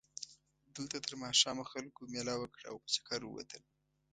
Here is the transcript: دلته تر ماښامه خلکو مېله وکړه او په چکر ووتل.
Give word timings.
دلته 0.75 0.97
تر 1.05 1.13
ماښامه 1.23 1.63
خلکو 1.71 2.01
مېله 2.11 2.33
وکړه 2.37 2.65
او 2.71 2.75
په 2.83 2.89
چکر 2.95 3.19
ووتل. 3.25 3.63